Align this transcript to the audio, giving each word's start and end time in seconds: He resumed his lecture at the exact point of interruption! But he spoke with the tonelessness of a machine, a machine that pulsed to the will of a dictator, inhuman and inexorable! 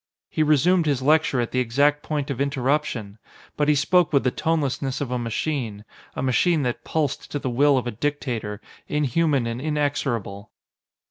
He 0.31 0.41
resumed 0.41 0.87
his 0.87 1.03
lecture 1.03 1.39
at 1.41 1.51
the 1.51 1.59
exact 1.59 2.01
point 2.01 2.31
of 2.31 2.41
interruption! 2.41 3.19
But 3.55 3.67
he 3.69 3.75
spoke 3.75 4.11
with 4.11 4.23
the 4.23 4.31
tonelessness 4.31 4.99
of 4.99 5.11
a 5.11 5.19
machine, 5.19 5.85
a 6.15 6.23
machine 6.23 6.63
that 6.63 6.83
pulsed 6.83 7.29
to 7.29 7.37
the 7.37 7.51
will 7.51 7.77
of 7.77 7.85
a 7.85 7.91
dictator, 7.91 8.61
inhuman 8.87 9.45
and 9.45 9.61
inexorable! 9.61 10.49